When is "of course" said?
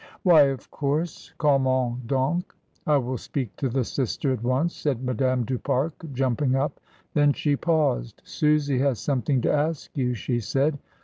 0.47-1.31